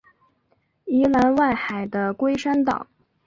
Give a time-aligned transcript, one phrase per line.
[0.85, 2.87] 宜兰外海的龟山岛